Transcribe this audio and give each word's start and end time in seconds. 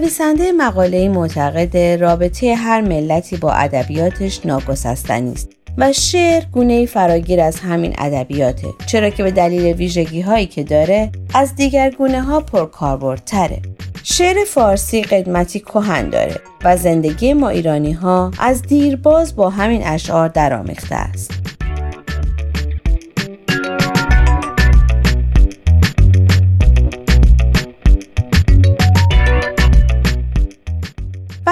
نویسنده 0.00 0.52
مقاله 0.52 1.08
معتقد 1.08 1.76
رابطه 1.76 2.54
هر 2.54 2.80
ملتی 2.80 3.36
با 3.36 3.52
ادبیاتش 3.52 4.46
ناگسستنی 4.46 5.32
است 5.32 5.48
و 5.78 5.92
شعر 5.92 6.42
گونه 6.52 6.86
فراگیر 6.86 7.40
از 7.40 7.60
همین 7.60 7.94
ادبیاته 7.98 8.66
چرا 8.86 9.10
که 9.10 9.22
به 9.22 9.30
دلیل 9.30 9.76
ویژگی 9.76 10.20
هایی 10.20 10.46
که 10.46 10.62
داره 10.62 11.10
از 11.34 11.54
دیگر 11.54 11.90
گونه 11.90 12.22
ها 12.22 12.40
پرکاربردتره. 12.40 13.62
شعر 14.02 14.36
فارسی 14.44 15.02
قدمتی 15.02 15.60
کهن 15.60 16.10
داره 16.10 16.40
و 16.64 16.76
زندگی 16.76 17.32
ما 17.32 17.48
ایرانی 17.48 17.92
ها 17.92 18.30
از 18.38 18.62
دیرباز 18.62 19.36
با 19.36 19.50
همین 19.50 19.82
اشعار 19.86 20.28
درآمیخته 20.28 20.94
است. 20.94 21.39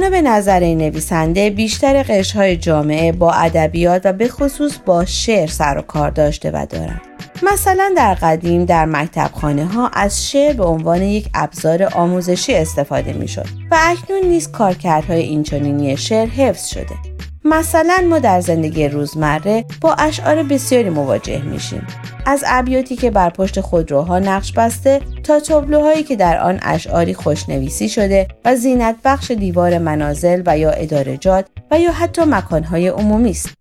بنا 0.00 0.10
به 0.10 0.22
نظر 0.22 0.60
نویسنده 0.60 1.50
بیشتر 1.50 2.02
قشرهای 2.02 2.56
جامعه 2.56 3.12
با 3.12 3.32
ادبیات 3.32 4.02
و 4.04 4.12
به 4.12 4.28
خصوص 4.28 4.72
با 4.86 5.04
شعر 5.04 5.46
سر 5.46 5.78
و 5.78 5.82
کار 5.82 6.10
داشته 6.10 6.50
و 6.50 6.66
دارند. 6.70 7.00
مثلا 7.42 7.92
در 7.96 8.14
قدیم 8.14 8.64
در 8.64 8.84
مکتب 8.84 9.30
خانه 9.34 9.64
ها 9.64 9.88
از 9.88 10.30
شعر 10.30 10.52
به 10.52 10.64
عنوان 10.64 11.02
یک 11.02 11.28
ابزار 11.34 11.84
آموزشی 11.94 12.54
استفاده 12.54 13.12
می 13.12 13.28
شد 13.28 13.46
و 13.70 13.76
اکنون 13.80 14.24
نیز 14.24 14.50
کارکردهای 14.50 15.20
اینچنینی 15.20 15.96
شعر 15.96 16.26
حفظ 16.26 16.66
شده. 16.66 17.09
مثلا 17.44 18.06
ما 18.08 18.18
در 18.18 18.40
زندگی 18.40 18.88
روزمره 18.88 19.64
با 19.80 19.94
اشعار 19.94 20.42
بسیاری 20.42 20.90
مواجه 20.90 21.42
میشیم. 21.42 21.86
از 22.26 22.44
ابیاتی 22.46 22.96
که 22.96 23.10
بر 23.10 23.30
پشت 23.30 23.60
خودروها 23.60 24.18
نقش 24.18 24.52
بسته 24.52 25.00
تا 25.24 25.40
تابلوهایی 25.40 26.02
که 26.02 26.16
در 26.16 26.38
آن 26.38 26.58
اشعاری 26.62 27.14
خوشنویسی 27.14 27.88
شده 27.88 28.28
و 28.44 28.56
زینت 28.56 28.96
بخش 29.04 29.30
دیوار 29.30 29.78
منازل 29.78 30.42
و 30.46 30.58
یا 30.58 30.70
ادارجات 30.70 31.46
و 31.70 31.80
یا 31.80 31.92
حتی 31.92 32.22
مکانهای 32.24 32.88
عمومی 32.88 33.30
است. 33.30 33.59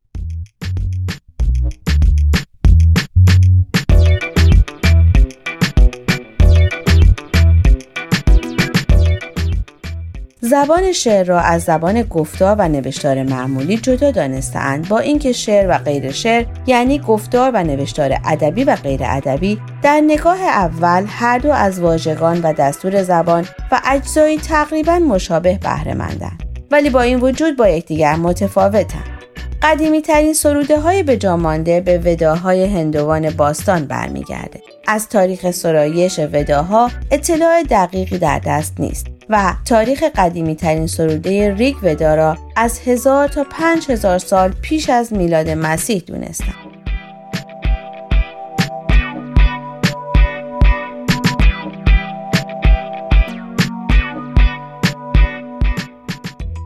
زبان 10.50 10.92
شعر 10.92 11.26
را 11.26 11.40
از 11.40 11.64
زبان 11.64 12.04
گفتار 12.04 12.56
و 12.60 12.68
نوشتار 12.68 13.24
معمولی 13.24 13.78
جدا 13.78 14.12
دانستهاند. 14.12 14.88
با 14.88 15.00
اینکه 15.00 15.32
شعر 15.32 15.70
و 15.70 15.78
غیر 15.78 16.12
شعر 16.12 16.46
یعنی 16.68 17.00
گفتار 17.00 17.52
و 17.54 17.64
نوشتار 17.64 18.18
ادبی 18.26 18.64
و 18.64 18.76
غیر 18.76 19.00
ادبی 19.04 19.62
در 19.82 20.02
نگاه 20.02 20.42
اول 20.42 21.06
هر 21.08 21.38
دو 21.38 21.52
از 21.52 21.80
واژگان 21.80 22.42
و 22.42 22.54
دستور 22.54 23.04
زبان 23.04 23.46
و 23.72 23.82
اجزایی 23.86 24.38
تقریبا 24.38 25.00
مشابه 25.00 25.60
بهره 25.62 25.96
ولی 26.72 26.90
با 26.90 27.02
این 27.02 27.20
وجود 27.20 27.58
با 27.58 27.68
یکدیگر 27.68 28.16
متفاوتند. 28.16 29.10
قدیمی 29.62 30.02
ترین 30.02 30.34
سروده 30.34 30.80
های 30.80 31.04
به 31.04 31.36
مانده 31.36 31.82
به 31.82 31.98
وداهای 32.06 32.66
هندوان 32.66 33.30
باستان 33.30 33.86
برمیگرده. 33.86 34.62
از 34.88 35.10
تاریخ 35.10 35.52
سرایش 35.52 36.20
وداها 36.34 36.92
اطلاع 37.12 37.64
دقیقی 37.64 38.18
در 38.18 38.42
دست 38.46 38.74
نیست. 38.80 39.19
و 39.30 39.54
تاریخ 39.66 40.04
قدیمی 40.16 40.56
ترین 40.56 40.88
سروده 40.88 41.54
ریگ 41.54 41.76
ودا 41.84 42.16
را 42.16 42.38
از 42.56 42.80
هزار 42.80 43.28
تا 43.28 43.46
پنج 43.52 43.92
هزار 43.92 44.20
سال 44.20 44.52
پیش 44.62 44.90
از 44.90 45.14
میلاد 45.14 45.50
مسیح 45.50 46.04
دونستم. 46.08 46.56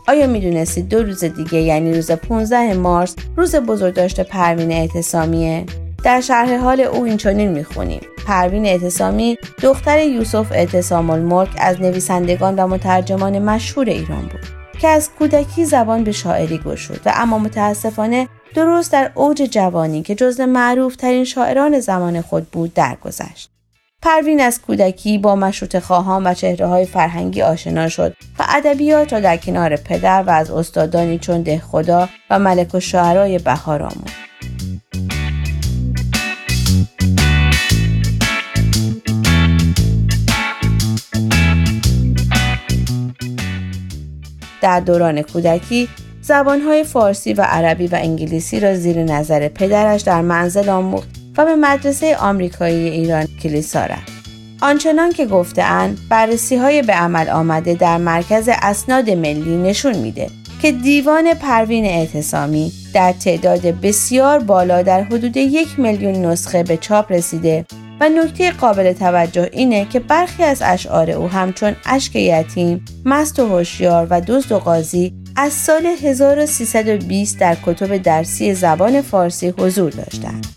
آیا 0.07 0.27
می‌دونستید 0.27 0.89
دو 0.89 1.03
روز 1.03 1.23
دیگه 1.23 1.61
یعنی 1.61 1.93
روز 1.93 2.11
15 2.11 2.73
مارس 2.73 3.15
روز 3.37 3.55
بزرگداشت 3.55 4.19
پروین 4.19 4.71
اعتصامیه؟ 4.71 5.65
در 6.03 6.21
شرح 6.21 6.57
حال 6.57 6.81
او 6.81 7.03
این 7.03 7.17
چنین 7.17 7.51
می‌خونیم 7.51 8.01
پروین 8.27 8.65
اعتصامی 8.65 9.37
دختر 9.61 9.99
یوسف 9.99 10.51
اعتصام 10.51 11.09
الملک 11.09 11.49
از 11.57 11.81
نویسندگان 11.81 12.55
و 12.55 12.67
مترجمان 12.67 13.39
مشهور 13.39 13.89
ایران 13.89 14.21
بود 14.21 14.63
که 14.79 14.87
از 14.87 15.09
کودکی 15.19 15.65
زبان 15.65 16.03
به 16.03 16.11
شاعری 16.11 16.57
گشود 16.57 17.01
و 17.05 17.11
اما 17.15 17.39
متاسفانه 17.39 18.27
درست 18.55 18.91
در 18.91 19.11
اوج 19.15 19.41
جوانی 19.41 20.01
که 20.01 20.15
جزو 20.15 20.45
معروف 20.45 20.95
ترین 20.95 21.23
شاعران 21.23 21.79
زمان 21.79 22.21
خود 22.21 22.47
بود 22.49 22.73
درگذشت. 22.73 23.49
پروین 24.01 24.41
از 24.41 24.61
کودکی 24.61 25.17
با 25.17 25.35
مشروط 25.35 25.79
خواهان 25.79 26.27
و 26.27 26.33
چهره 26.33 26.67
های 26.67 26.85
فرهنگی 26.85 27.41
آشنا 27.41 27.89
شد 27.89 28.15
و 28.39 28.43
ادبیات 28.49 29.13
را 29.13 29.19
در 29.19 29.37
کنار 29.37 29.75
پدر 29.75 30.23
و 30.27 30.29
از 30.29 30.51
استادانی 30.51 31.19
چون 31.19 31.41
ده 31.41 31.59
خدا 31.59 32.09
و 32.29 32.39
ملک 32.39 32.75
و 32.75 32.79
شعرهای 32.79 33.39
بهار 33.39 33.83
آموخت. 33.83 34.22
در 44.63 44.79
دوران 44.79 45.21
کودکی 45.21 45.89
زبانهای 46.21 46.83
فارسی 46.83 47.33
و 47.33 47.41
عربی 47.41 47.87
و 47.87 47.95
انگلیسی 48.01 48.59
را 48.59 48.75
زیر 48.75 49.03
نظر 49.03 49.47
پدرش 49.47 50.01
در 50.01 50.21
منزل 50.21 50.69
آموخت 50.69 51.09
و 51.37 51.45
به 51.45 51.55
مدرسه 51.55 52.17
آمریکایی 52.17 52.89
ایران 52.89 53.27
کلیسا 53.43 53.85
رفت. 53.85 54.11
آنچنان 54.61 55.11
که 55.11 55.25
گفتهاند 55.25 55.97
بررسی 56.09 56.55
های 56.55 56.81
به 56.81 56.93
عمل 56.93 57.29
آمده 57.29 57.73
در 57.73 57.97
مرکز 57.97 58.49
اسناد 58.61 59.09
ملی 59.09 59.57
نشون 59.57 59.97
میده 59.97 60.29
که 60.61 60.71
دیوان 60.71 61.33
پروین 61.33 61.85
اعتصامی 61.85 62.71
در 62.93 63.11
تعداد 63.11 63.61
بسیار 63.61 64.39
بالا 64.39 64.81
در 64.81 65.03
حدود 65.03 65.37
یک 65.37 65.79
میلیون 65.79 66.25
نسخه 66.25 66.63
به 66.63 66.77
چاپ 66.77 67.11
رسیده 67.11 67.65
و 68.03 68.09
نکته 68.09 68.51
قابل 68.51 68.93
توجه 68.93 69.49
اینه 69.53 69.85
که 69.85 69.99
برخی 69.99 70.43
از 70.43 70.61
اشعار 70.65 71.11
او 71.11 71.27
همچون 71.27 71.75
اشک 71.85 72.15
یتیم، 72.15 72.85
مست 73.05 73.39
و 73.39 73.47
هوشیار 73.47 74.07
و 74.09 74.21
دزد 74.21 74.51
و 74.51 74.59
قاضی 74.59 75.13
از 75.35 75.53
سال 75.53 75.85
1320 75.85 77.39
در 77.39 77.57
کتب 77.65 77.97
درسی 77.97 78.53
زبان 78.53 79.01
فارسی 79.01 79.53
حضور 79.57 79.91
داشتند. 79.91 80.47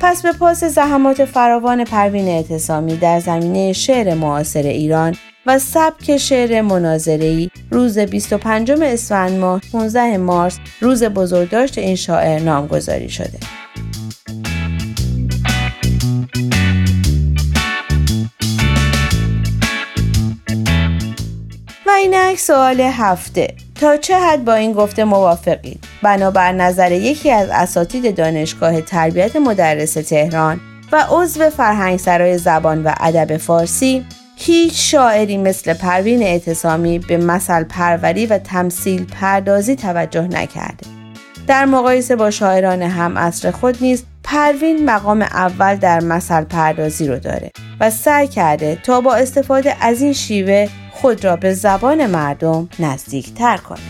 پس 0.00 0.22
به 0.22 0.32
پاس 0.32 0.64
زحمات 0.64 1.24
فراوان 1.24 1.84
پروین 1.84 2.28
اعتصامی 2.28 2.96
در 2.96 3.20
زمینه 3.20 3.72
شعر 3.72 4.14
معاصر 4.14 4.62
ایران 4.62 5.16
و 5.46 5.58
سبک 5.58 6.16
شعر 6.16 6.60
مناظری 6.60 7.50
روز 7.70 7.98
25 7.98 8.70
اسفند 8.70 9.38
ماه 9.38 9.60
15 9.72 10.16
مارس 10.16 10.58
روز 10.80 11.04
بزرگداشت 11.04 11.78
این 11.78 11.96
شاعر 11.96 12.38
نامگذاری 12.38 13.08
شده. 13.08 13.38
و 21.86 21.90
اینک 21.90 22.38
سوال 22.38 22.80
هفته 22.80 23.54
تا 23.80 23.96
چه 23.96 24.18
حد 24.18 24.44
با 24.44 24.54
این 24.54 24.72
گفته 24.72 25.04
موافقید 25.04 25.84
بنابر 26.02 26.52
نظر 26.52 26.92
یکی 26.92 27.30
از 27.30 27.48
اساتید 27.52 28.16
دانشگاه 28.16 28.80
تربیت 28.80 29.36
مدرس 29.36 29.92
تهران 29.92 30.60
و 30.92 31.06
عضو 31.10 31.50
فرهنگ 31.50 31.98
سرای 31.98 32.38
زبان 32.38 32.82
و 32.84 32.92
ادب 33.00 33.36
فارسی 33.36 34.06
هیچ 34.44 34.90
شاعری 34.90 35.36
مثل 35.36 35.74
پروین 35.74 36.22
اعتصامی 36.22 36.98
به 36.98 37.16
مثل 37.16 37.64
پروری 37.64 38.26
و 38.26 38.38
تمثیل 38.38 39.04
پردازی 39.04 39.76
توجه 39.76 40.22
نکرده. 40.22 40.86
در 41.46 41.64
مقایسه 41.64 42.16
با 42.16 42.30
شاعران 42.30 42.82
هم 42.82 43.16
اصر 43.16 43.50
خود 43.50 43.76
نیز 43.80 44.04
پروین 44.24 44.84
مقام 44.84 45.22
اول 45.22 45.76
در 45.76 46.00
مثل 46.00 46.44
پردازی 46.44 47.08
رو 47.08 47.18
داره 47.18 47.50
و 47.80 47.90
سعی 47.90 48.28
کرده 48.28 48.78
تا 48.82 49.00
با 49.00 49.14
استفاده 49.14 49.76
از 49.80 50.02
این 50.02 50.12
شیوه 50.12 50.68
خود 50.92 51.24
را 51.24 51.36
به 51.36 51.54
زبان 51.54 52.06
مردم 52.06 52.68
نزدیک 52.78 53.34
تر 53.34 53.56
کنه. 53.56 53.80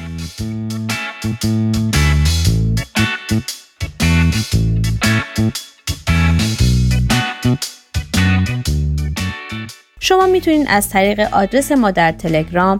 شما 10.05 10.27
می‌تونید 10.27 10.67
از 10.71 10.89
طریق 10.89 11.21
آدرس 11.21 11.73
ما 11.73 11.91
در 11.91 12.13
تلگرام 12.13 12.79